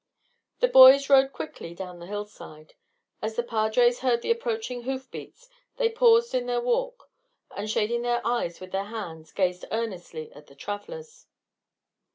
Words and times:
The 0.61 0.67
boys 0.67 1.11
rode 1.11 1.31
quickly 1.31 1.75
down 1.75 1.99
the 1.99 2.07
hillside. 2.07 2.73
As 3.21 3.35
the 3.35 3.43
padres 3.43 3.99
heard 3.99 4.23
the 4.23 4.31
approaching 4.31 4.81
hoof 4.81 5.11
beats 5.11 5.47
they 5.77 5.89
paused 5.89 6.33
in 6.33 6.47
their 6.47 6.59
walk, 6.59 7.11
and 7.55 7.69
shading 7.69 8.01
their 8.01 8.25
eyes 8.25 8.59
with 8.59 8.71
their 8.71 8.85
hands 8.85 9.31
gazed 9.31 9.65
earnestly 9.71 10.31
at 10.31 10.47
the 10.47 10.55
travellers. 10.55 11.27